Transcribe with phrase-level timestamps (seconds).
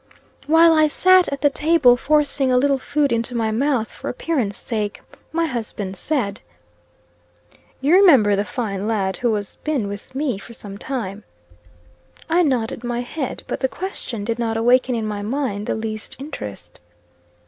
[0.47, 4.57] While I sat at the table forcing a little food into my mouth for appearance
[4.57, 4.99] sake,
[5.31, 6.41] my husband said:
[7.81, 11.23] "You remember the fine lad who has been with me for some time?"
[12.27, 16.15] I nodded my head, but the question did not awaken in my mind the least
[16.17, 16.79] interest.